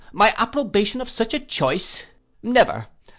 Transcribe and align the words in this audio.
My 0.11 0.33
approbation 0.35 0.99
of 0.99 1.09
such 1.11 1.31
a 1.35 1.39
choice! 1.39 2.05
Never. 2.41 2.87